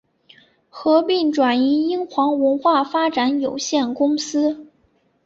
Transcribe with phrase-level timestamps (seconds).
[0.67, 4.65] 合并移转英皇文化发展有限公司。